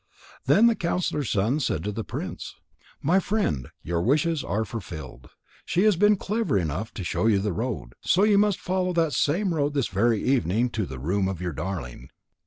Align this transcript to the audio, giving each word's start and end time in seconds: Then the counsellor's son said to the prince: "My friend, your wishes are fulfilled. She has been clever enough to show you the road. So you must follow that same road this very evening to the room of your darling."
Then 0.47 0.65
the 0.65 0.73
counsellor's 0.75 1.29
son 1.29 1.59
said 1.59 1.83
to 1.83 1.91
the 1.91 2.03
prince: 2.03 2.55
"My 3.03 3.19
friend, 3.19 3.67
your 3.83 4.01
wishes 4.01 4.43
are 4.43 4.65
fulfilled. 4.65 5.29
She 5.63 5.83
has 5.83 5.95
been 5.95 6.15
clever 6.15 6.57
enough 6.57 6.91
to 6.95 7.03
show 7.03 7.27
you 7.27 7.37
the 7.37 7.53
road. 7.53 7.93
So 8.01 8.23
you 8.23 8.39
must 8.39 8.59
follow 8.59 8.93
that 8.93 9.13
same 9.13 9.53
road 9.53 9.75
this 9.75 9.89
very 9.89 10.23
evening 10.23 10.71
to 10.71 10.87
the 10.87 10.97
room 10.97 11.27
of 11.27 11.39
your 11.39 11.53
darling." 11.53 12.09